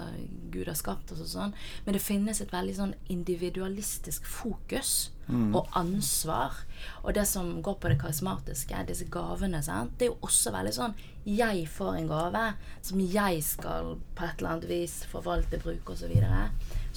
[0.53, 5.67] Gud har skapt oss og sånn, men det finnes et veldig sånn individualistisk fokus og
[5.75, 6.55] ansvar.
[7.03, 9.97] Og det som går på det karismatiske, disse gavene, sant?
[9.99, 10.93] det er jo også veldig sånn
[11.27, 12.43] Jeg får en gave
[12.85, 16.05] som jeg skal på et eller annet vis forvalte, bruke osv.
[16.05, 16.45] Så, videre.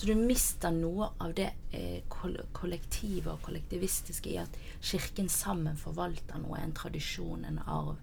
[0.00, 6.40] Så du mister noe av det eh, kollektive og kollektivistiske i at Kirken sammen forvalter
[6.40, 7.98] noe, en tradisjon, en arv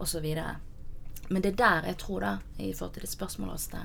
[0.00, 0.24] osv.
[1.28, 3.84] Men det er der jeg tror, da, i forhold til det spørsmålet også,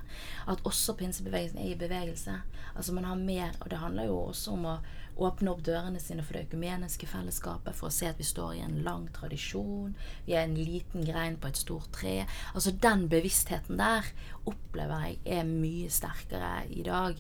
[0.52, 2.42] at også pinsebevegelsen er i bevegelse.
[2.76, 4.80] Altså man har mer, og det handler jo også om å
[5.20, 8.64] åpne opp dørene sine for det økumeniske fellesskapet, for å se at vi står i
[8.64, 12.24] en lang tradisjon, vi er en liten grein på et stort tre.
[12.54, 14.08] Altså den bevisstheten der
[14.50, 17.20] opplever jeg er mye sterkere i dag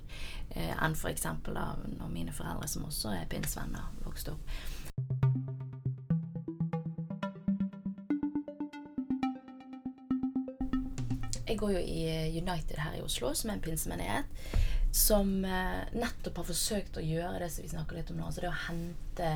[0.55, 1.27] eh, enn f.eks.
[1.51, 4.59] da når mine foreldre, som også er pinsevenner, vokste opp.
[11.49, 14.49] Jeg går jo i eh, United her i Oslo, som er en pinsemenighet.
[14.93, 18.27] Som eh, nettopp har forsøkt å gjøre det som vi snakker litt om nå.
[18.27, 19.31] Altså det å hente,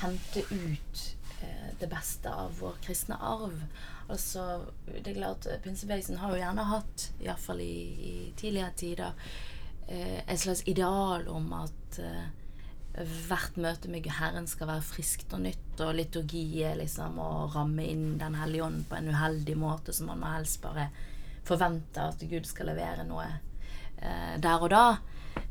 [0.00, 1.02] hente ut
[1.44, 3.58] eh, det beste av vår kristne arv.
[4.08, 4.46] Altså,
[4.88, 9.30] det er klart Pinsebevegelsen har jo gjerne hatt, iallfall i, i tidligere tider,
[9.88, 12.00] eh, et slags ideal om at
[13.28, 17.84] hvert møte med Herren skal være friskt og nytt, og liturgi er liksom å ramme
[17.88, 20.90] inn Den hellige ånd på en uheldig måte, så man må helst bare
[21.44, 23.26] forvente at Gud skal levere noe
[23.98, 24.84] eh, der og da.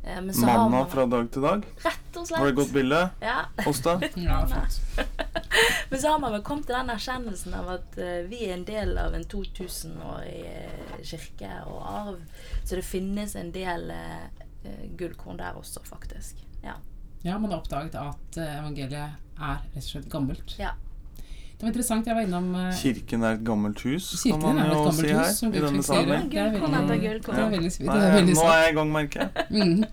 [0.03, 1.65] Eh, men så har Manna man fra dag til dag.
[1.85, 2.75] Rett og Var det et godt slett.
[2.75, 3.01] bilde?
[3.21, 3.37] Ja.
[3.67, 3.97] Åsta?
[4.15, 4.41] Ja.
[5.89, 8.63] Men så har man vel kommet til den erkjennelsen av at eh, vi er en
[8.67, 12.21] del av en 2000-årig eh, kirke og arv.
[12.63, 14.29] Så det finnes en del uh,
[14.97, 16.39] gullkorn der også, faktisk.
[16.63, 16.77] Ja.
[17.25, 20.55] Ja, man har oppdaget at eh, evangeliet er rett og slett gammelt.
[20.59, 20.71] ja.
[21.61, 22.07] Det var interessant.
[22.09, 25.49] Jeg var innom uh, Kirken er et gammelt hus, kan man jo si hus, her.
[25.53, 26.07] I denne salen.
[26.09, 26.61] det.
[26.65, 27.11] sammenheng.
[27.37, 29.29] Det er veldig, Nei, er Nå er jeg i gang, merker jeg.
[29.51, 29.83] Mm.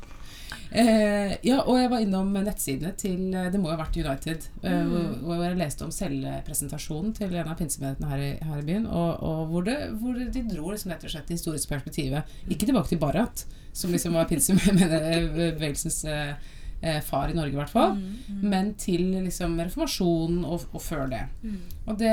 [0.71, 4.49] Eh, ja, og jeg var innom nettsidene til eh, Det må jo ha vært United.
[4.63, 4.91] eh, Mm.
[4.93, 8.87] hvor- hvor jeg leste om selvpresentasjonen til en av pinsemenighetene her, i- her i byen.
[8.87, 12.23] Og, og hvor, det, hvor de dro liksom rett og slett det historiske perspektivet.
[12.49, 16.35] Ikke tilbake til Barat, som liksom var pinsemennebevegelsens eh,
[16.81, 17.93] eh, far i Norge, i hvert fall.
[17.99, 21.23] Mm, Men til liksom reformasjonen og, og før det.
[21.43, 21.61] mm.
[21.87, 22.13] Og det,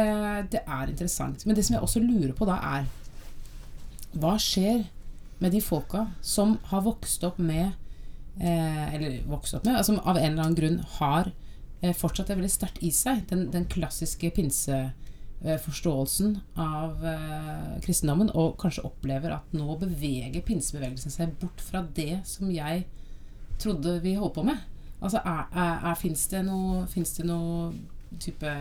[0.51, 1.45] det er interessant.
[1.45, 2.83] Men det som jeg også lurer på da, er
[4.15, 4.85] Hva skjer
[5.43, 7.73] med de folka som har vokst opp med
[8.39, 11.31] eh, Eller vokst opp med, altså av en eller annen grunn har
[11.81, 18.55] eh, fortsatt det veldig sterkt i seg, den, den klassiske pinseforståelsen av eh, kristendommen, og
[18.61, 22.85] kanskje opplever at nå beveger pinsebevegelsen seg bort fra det som jeg
[23.61, 24.57] trodde vi holdt på med.
[25.01, 27.73] Altså, er, er, er, Fins det noe, det noe
[28.21, 28.51] type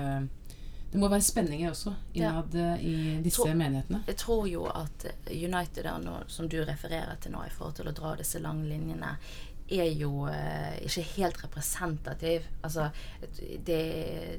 [0.92, 2.74] Det må være spenninger også innad ja.
[2.78, 4.02] i disse Tror- menighetene.
[4.06, 7.90] Jeg tror jo at United, er nå, som du refererer til nå, i forhold til
[7.90, 9.16] å dra disse lange linjene,
[9.74, 12.46] er jo eh, ikke helt representativ.
[12.62, 12.90] Altså,
[13.66, 13.80] det,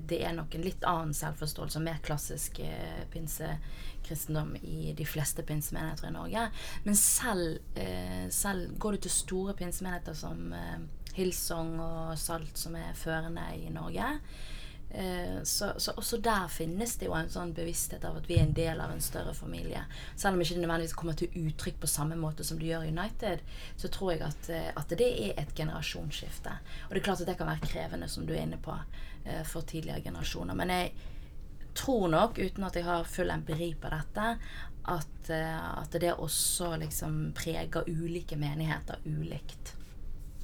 [0.08, 3.04] det er nok en litt annen selvforståelse, mer klassisk eh,
[4.06, 6.50] pinsekristendom i de fleste pinsemenigheter i Norge.
[6.84, 10.80] Men selv, eh, selv går du til store pinsemenigheter som eh,
[11.16, 14.20] Hillsong og Salt, som er førende i Norge.
[14.92, 18.46] Eh, Så, så også der finnes det jo en sånn bevissthet av at vi er
[18.46, 19.84] en del av en større familie.
[20.16, 22.94] Selv om ikke det nødvendigvis kommer til uttrykk på samme måte som det gjør i
[22.94, 23.42] United,
[23.78, 26.54] så tror jeg at, eh, at det er et generasjonsskifte.
[26.88, 28.78] Og det er klart at det kan være krevende, som du er inne på,
[29.26, 30.54] eh, for tidligere generasjoner.
[30.56, 30.92] Men jeg
[31.76, 34.36] tror nok, uten at jeg har full empiri på dette,
[34.86, 39.74] at, eh, at det også liksom preger ulike menigheter ulikt.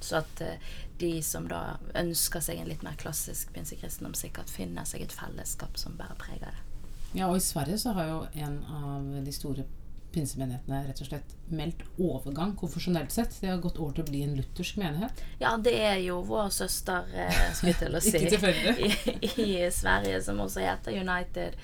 [0.00, 4.86] Så at eh, de som da ønsker seg en litt mer klassisk pinsekristendom, sikkert finner
[4.88, 6.68] seg et fellesskap som bærer preg av det.
[7.12, 9.66] Ja, og i Sverige så har jo en av de store
[10.14, 13.34] pinsemenighetene rett og slett meldt overgang konfesjonelt sett.
[13.40, 15.22] De har gått over til å bli en luthersk menighet.
[15.40, 21.56] Ja, det er jo vår søster, eh, si, i, i Sverige, som også heter United,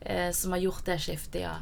[0.00, 1.56] eh, som har gjort det skiftet, ja.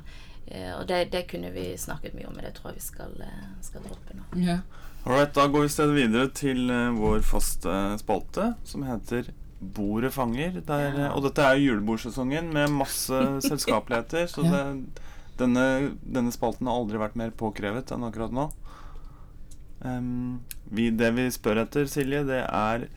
[0.51, 3.13] Eh, og det, det kunne vi snakket mye om, men det tror jeg vi skal,
[3.23, 4.25] eh, skal droppe nå.
[4.43, 4.59] Ja.
[5.05, 10.55] Alright, da går vi stedet videre til eh, vår faste spalte, som heter Bordet fanger.
[10.65, 11.09] Der, Ja.
[11.13, 14.51] Og dette er jo julebordsesongen med masse selskapeligheter, så Ja.
[14.73, 15.01] det,
[15.41, 15.67] denne,
[16.05, 18.49] denne spalten har aldri vært mer påkrevet enn akkurat nå.
[19.81, 22.91] Um, vi, det vi spør etter, Silje, det er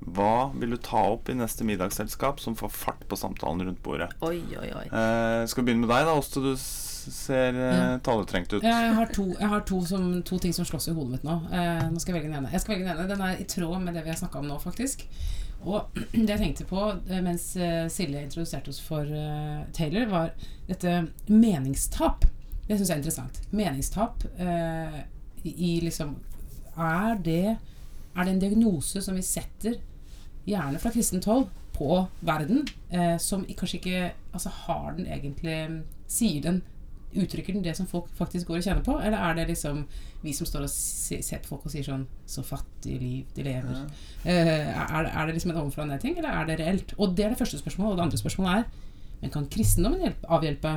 [0.00, 4.08] hva vil du ta opp i neste middagsselskap som får fart på samtalen rundt bordet?
[4.24, 4.86] Oi, oi, oi.
[4.88, 6.40] Uh, skal vi begynne med deg, da, Åste?
[6.40, 7.98] Du ser uh, Ja.
[8.04, 8.64] taletrengt ut.
[8.64, 11.36] Jeg har, to, jeg har to, som, to ting som slåss i hodet mitt nå.
[11.52, 12.52] Uh, nå skal jeg velge den ene.
[12.54, 14.48] Jeg skal velge Den ene Den er i tråd med det vi har snakka om
[14.48, 15.04] nå, faktisk.
[15.66, 20.34] Og det jeg tenkte på eh, mens eh, Silje introduserte oss for eh, Taylor, var
[20.68, 20.96] dette
[21.28, 22.26] meningstap.
[22.66, 23.40] Det syns jeg er interessant.
[23.50, 25.00] Meningstap eh,
[25.44, 26.16] i, liksom
[26.80, 27.56] er det,
[28.14, 29.80] er det en diagnose som vi setter,
[30.48, 31.48] gjerne fra kristent hold,
[31.80, 34.00] på verden, eh, som kanskje ikke
[34.36, 36.58] Altså har den egentlig Sier den
[37.10, 39.80] Uttrykker den det som folk faktisk går og kjenner på, eller er det liksom
[40.22, 43.80] vi som står og ser på folk og sier sånn Så fattig liv de lever.
[44.22, 46.94] Eh, er, er det liksom en ovenfra og ned-ting, eller er det reelt?
[46.98, 47.92] Og det er det første spørsmålet.
[47.92, 48.88] Og det andre spørsmålet er
[49.20, 50.74] Men kan kristendommen hjelpe, avhjelpe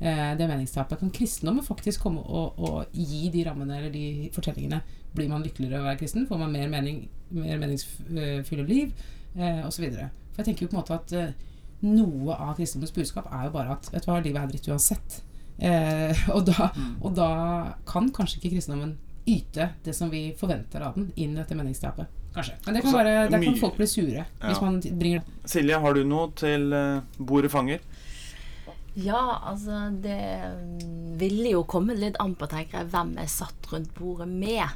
[0.00, 0.98] eh, det meningstapet?
[1.00, 4.82] Kan kristendommen faktisk komme og, og gi de rammene eller de fortellingene?
[5.14, 6.26] Blir man lykkeligere av å være kristen?
[6.28, 8.92] Får man mer, mening, mer meningsfulle liv?
[9.36, 10.10] Eh, og så videre.
[10.32, 13.76] For jeg tenker jo på en måte at noe av kristendommens budskap er jo bare
[13.76, 15.20] at vet du hva, livet er dritt uansett.
[15.58, 17.28] Eh, og, da, og da
[17.88, 22.12] kan kanskje ikke kristendommen yte det som vi forventer av den, inn i dette meningstapet.
[22.36, 22.54] Kanskje.
[22.66, 24.46] Men det kan Altså, være, der kan folk bli sure Ja.
[24.46, 25.50] hvis man bringer det.
[25.50, 27.80] Silje, har du noe til eh, bordet fanger?
[28.96, 30.18] Ja, altså Det
[30.56, 34.68] mm, ville jo kommet litt an på tenker jeg, hvem jeg satt rundt bordet med.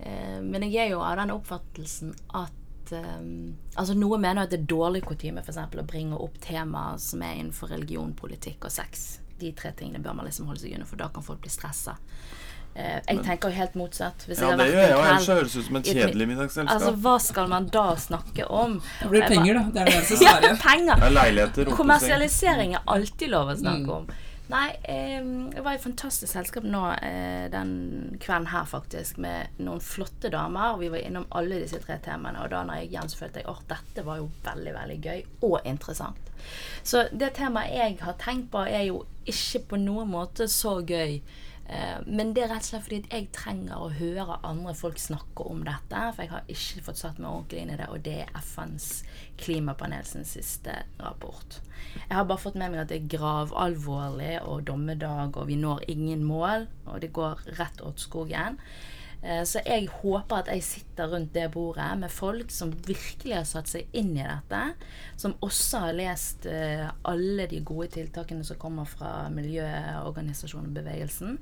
[0.00, 3.26] Eh, men jeg er jo av den oppfattelsen at eh,
[3.74, 7.72] Altså Noen mener at det er dårlig kutyme å bringe opp temaer som er innenfor
[7.72, 9.23] religion, politikk og sex.
[9.40, 11.96] De tre tingene bør man liksom holde seg unna, for da kan folk bli stressa.
[12.76, 14.24] Eh, jeg tenker jo helt motsatt.
[14.26, 16.74] Hvis Ja, jeg har det gjør jeg Ellers høres det ut som et kjedelig middagsselskap.
[16.74, 18.80] Altså, hva skal man da snakke om?
[19.02, 19.62] Det blir penger, da.
[19.70, 20.94] Det er det eneste Ja, svaret ja, penger!
[20.98, 21.70] det er leiligheter.
[21.78, 23.90] Kommersialisering er alltid lov å snakke Mm.
[24.00, 24.06] om.
[24.52, 30.28] Nei, jeg var et fantastisk selskap nå eh, den kvelden her, faktisk, med noen flotte
[30.32, 30.74] damer.
[30.74, 32.42] Og vi var innom alle disse tre temaene.
[32.44, 35.56] Og da når jeg så følte jeg at dette var jo veldig, veldig gøy og
[35.64, 36.30] interessant.
[36.84, 41.22] Så det temaet jeg har tenkt på, er jo ikke på noen måte så gøy.
[41.66, 45.46] Eh, men det er rett og slett fordi jeg trenger å høre andre folk snakke
[45.48, 46.02] om dette.
[46.14, 48.88] For jeg har ikke fått satt meg ordentlig inn i det, og det er FNs
[49.40, 51.60] klimapanel siste rapport.
[51.94, 55.86] Jeg har bare fått med meg at det er gravalvorlig og dommedag, og vi når
[55.92, 58.60] ingen mål, og det går rett åt skogen.
[59.24, 63.46] Eh, Så jeg håper at jeg sitter rundt det bordet med folk som virkelig har
[63.48, 64.60] satt seg inn i dette.
[65.16, 71.38] Som også har lest eh, alle de gode tiltakene som kommer fra miljøorganisasjonen og bevegelsen.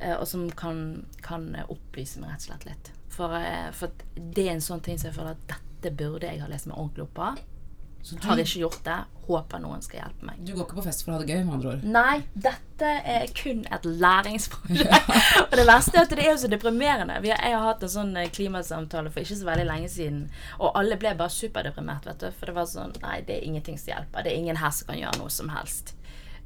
[0.00, 2.92] eh, Og som kan, kan opplyse meg rett og slett litt.
[3.10, 3.34] For,
[3.76, 5.48] for det er en sånn ting som jeg føler at
[5.82, 7.30] dette burde jeg ha lest meg ordentlig opp på.
[8.02, 8.98] Så Har du, ikke gjort det.
[9.30, 10.38] Håper noen skal hjelpe meg.
[10.42, 11.84] du går ikke på fest for å ha det gøy, med andre ord.
[11.84, 15.12] Nei, dette er kun et læringsprosjekt.
[15.50, 17.20] og det verste er at det er jo så deprimerende.
[17.22, 20.24] Vi har, jeg har hatt en sånn eh, klimasamtale for ikke så veldig lenge siden,
[20.58, 22.28] og alle ble bare superdeprimert, vet du.
[22.40, 24.26] For det var sånn Nei, det er ingenting som hjelper.
[24.26, 25.94] Det er ingen her som kan gjøre noe som helst.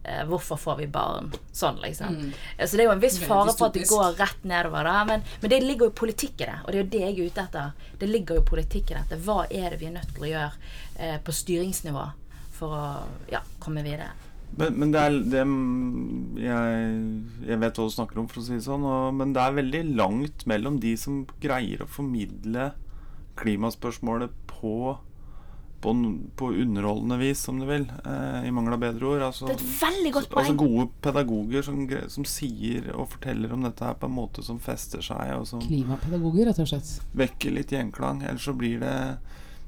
[0.04, 1.30] Eh, hvorfor får vi barn?
[1.52, 2.16] Sånn, liksom.
[2.16, 2.32] Mm.
[2.68, 4.84] Så det er jo en viss fare for at det går rett nedover.
[4.84, 7.14] da Men, men det ligger jo politikk i det, og det er jo det jeg
[7.14, 7.88] er ute etter.
[8.02, 9.20] Det ligger jo politikk i dette.
[9.24, 10.52] Hva er det vi er nødt til å gjøre
[10.98, 12.04] eh, på styringsnivå
[12.58, 12.84] for å
[13.32, 14.12] ja, komme videre?
[14.54, 15.46] Men, men det er det,
[16.44, 16.92] jeg,
[17.48, 18.84] jeg vet hva du snakker om, for å si det sånn.
[18.84, 22.74] Og, men det er veldig langt mellom de som greier å formidle
[23.40, 24.98] klimaspørsmålet på,
[25.84, 25.92] på,
[26.40, 27.84] på underholdende vis, om du vil.
[28.08, 29.22] Eh, I mangel av bedre ord.
[29.28, 30.40] Altså, Det er et veldig godt poeng.
[30.42, 31.80] altså gode pedagoger som,
[32.16, 35.62] som sier og forteller om dette her på en måte som fester seg, og som
[35.64, 36.92] Klimapedagoger, rett og slett.
[37.20, 38.22] vekker litt gjenklang.
[38.24, 38.96] Ellers så blir det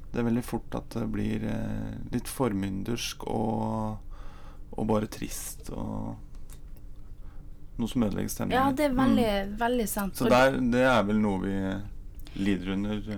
[0.07, 3.97] Det er veldig fort at det blir eh, litt formyndersk og,
[4.77, 6.15] og bare trist og
[7.77, 8.57] noe som ødelegger stemningen.
[8.57, 10.15] Ja, det er veldig, veldig sant.
[10.15, 10.17] Mm.
[10.17, 11.53] Så der, det er vel noe vi
[12.41, 13.11] lider under.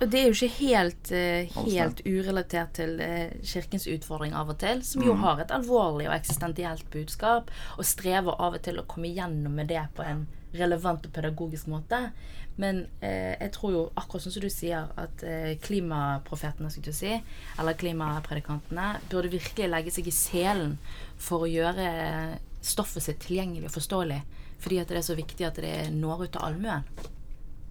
[0.00, 4.58] Og det er jo ikke helt, eh, helt urelatert til eh, kirkens utfordring av og
[4.58, 5.20] til, som jo Mm.
[5.22, 9.68] har et alvorlig og eksistensielt budskap, og strever av og til å komme gjennom med
[9.68, 12.10] det på en relevant og pedagogisk måte.
[12.58, 17.22] Men eh, jeg tror jo, akkurat som du sier, at eh, klimaprofetene, skulle du si,
[17.58, 20.78] eller klimapredikantene, burde virkelig legge seg i selen
[21.18, 24.22] for å gjøre stoffet sitt tilgjengelig og forståelig.
[24.58, 26.84] Fordi at det er så viktig at det når ut til allmuen.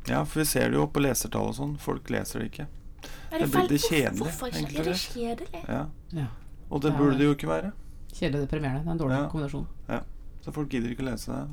[0.08, 1.78] Ja, for vi ser det jo på lesertall og sånn.
[1.82, 2.68] Folk leser det ikke.
[3.32, 3.68] Er Det blir feil?
[3.68, 5.64] det kjedelig, Egentlig, enkelt Er det kjedelig?
[5.68, 5.86] Ja.
[6.14, 6.28] Ja.
[6.72, 7.72] Og det Ja, burde det- det jo ikke være.
[8.14, 8.84] Kjedelig deprimerende.
[8.84, 9.28] Det er en dårlig Ja.
[9.30, 9.68] kombinasjon.
[10.42, 11.48] Så folk gidder ikke å lese det.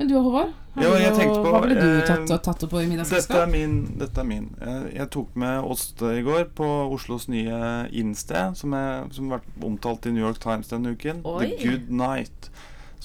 [0.00, 0.52] Men du og Håvard?
[0.80, 3.74] Ja, tenkte på, Hva ville du eh, tatt, tatt opp på i Dette er min.
[4.00, 4.46] Dette er min.
[4.58, 9.38] Jeg, jeg tok med Åste i går på Oslos nye innsted, som, er, som har
[9.40, 11.20] vært omtalt i New York Times denne uken.
[11.28, 11.50] Oi.
[11.50, 12.48] The Good Night.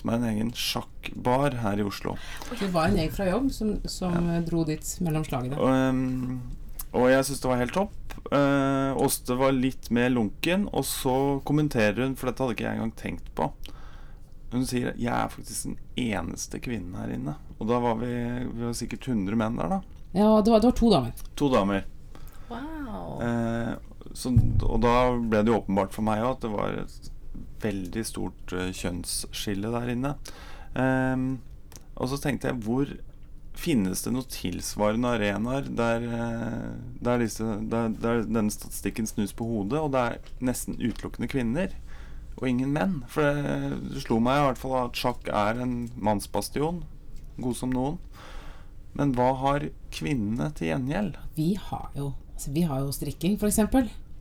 [0.06, 2.12] Som er en egen sjakkbar her i Oslo.
[2.60, 4.42] Det var en gjeng fra jobb som, som ja.
[4.46, 5.58] dro dit mellom slagene.
[5.58, 8.14] Og, og jeg syns det var helt topp.
[8.30, 11.16] Uh, Åste var litt mer lunken, og så
[11.50, 13.50] kommenterer hun, for dette hadde ikke jeg engang tenkt på.
[14.54, 17.36] Hun sier 'jeg er faktisk den eneste kvinnen her inne'.
[17.58, 18.14] Og da var vi,
[18.54, 19.82] vi var sikkert 100 menn der, da.
[20.14, 21.26] Ja, det var, det var to damer.
[21.36, 21.90] To damer.
[22.54, 23.26] Wow.
[23.26, 23.74] Eh,
[24.14, 24.30] så,
[24.70, 27.12] og da ble det jo åpenbart for meg òg at det var et
[27.64, 30.16] veldig stort eh, kjønnsskille der inne.
[30.76, 31.28] Um,
[31.96, 32.90] og så tenkte jeg hvor
[33.56, 39.48] finnes det noen tilsvarende arenaer der, eh, der, disse, der, der denne statistikken snus på
[39.48, 41.76] hodet, og det er nesten utelukkende kvinner?
[42.36, 42.98] Og ingen menn.
[43.08, 46.82] For det, det slo meg i hvert fall at sjakk er en mannsbastion.
[47.40, 47.96] God som noen.
[48.96, 51.16] Men hva har kvinnene til gjengjeld?
[51.36, 53.62] Vi har jo, altså, vi har jo strikking, f.eks.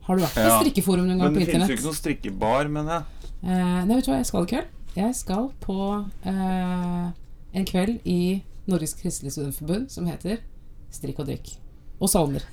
[0.05, 0.61] Har du vært på Ja.
[0.62, 3.23] strikkeforum noen gang Men på det finnes jo ikke noen strikkebar, mener jeg.
[3.44, 4.68] Eh, nei, vet du hva jeg skal i kveld?
[4.94, 5.76] Jeg skal på
[6.24, 7.07] eh,
[7.61, 10.38] en kveld i Norges Kristelig Studentforbund som heter
[10.94, 11.50] Strikk og drikk.
[12.00, 12.46] Og salmer.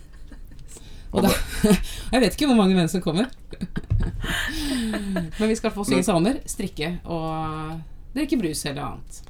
[1.11, 1.31] Og da,
[2.13, 3.29] jeg vet ikke hvor mange menn som kommer.
[5.39, 7.79] Men vi skal få synge salmer, strikke og
[8.15, 9.21] drikke brus eller annet.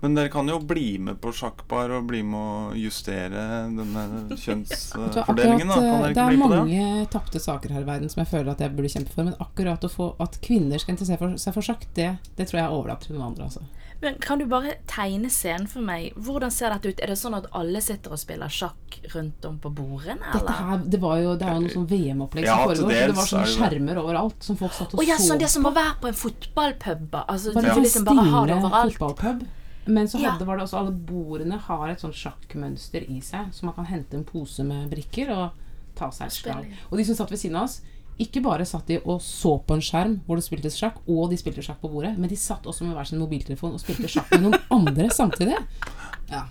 [0.00, 4.04] Men dere kan jo bli med på sjakkbar og bli med å justere denne
[4.38, 5.68] kjønnsfordelingen.
[5.68, 5.74] da.
[5.74, 6.60] Kan eh, dere det ikke er bli på det?
[6.60, 9.34] mange tapte saker her i verden som jeg føler at jeg burde kjempe for, men
[9.42, 12.66] akkurat å få at kvinner skal interessere for, seg for sjakk, det, det tror jeg
[12.68, 13.50] er overlatt til noen andre.
[13.50, 13.66] Altså.
[14.00, 16.12] Men kan du bare tegne scenen for meg?
[16.14, 17.00] Hvordan ser dette ut?
[17.02, 20.60] Er det sånn at alle sitter og spiller sjakk rundt om på bordene, Dette eller?
[20.68, 22.94] her, det, var jo, det er jo noe sånn VM-opplegg som ja, foregår.
[22.94, 25.50] Det var sånne er skjermer overalt som folk satt og Å ja, så sånn det
[25.50, 27.18] som må være på en fotballpub.
[27.24, 27.74] Altså, Det ja.
[27.74, 29.00] en liksom bare ha det overalt.
[29.02, 29.46] fotballpub.
[29.88, 30.34] Men så Ja.
[30.44, 34.18] var det også alle bordene har et sånt sjakkmønster i seg, så man kan hente
[34.18, 35.50] en pose med brikker og
[35.96, 36.66] ta seg et slag.
[36.92, 37.80] Og de som satt ved siden av oss,
[38.20, 41.36] ikke bare satt de og så på en skjerm hvor det spiltes sjakk, og de
[41.38, 44.30] spilte sjakk på bordet, men de satt også med hver sin mobiltelefon og spilte sjakk
[44.32, 45.56] med noen andre samtidig.
[46.30, 46.44] Ja.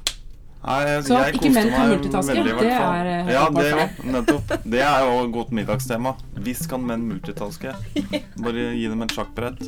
[0.68, 3.06] Nei, jeg, Så jeg ikke koste menn kan meg multitaske, veldig, i hvert det er,
[3.06, 4.54] eh, Ja, det, nettopp.
[4.74, 6.16] Det er jo et godt middagstema.
[6.34, 7.76] Visst kan menn multitaske.
[8.44, 9.62] Bare gi dem et sjakkbrett.